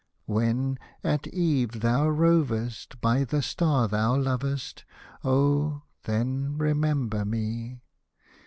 [0.25, 4.83] When, at eve, thou rovest By the star thou lovest,
[5.23, 5.83] Oh!
[6.05, 7.81] then remember me.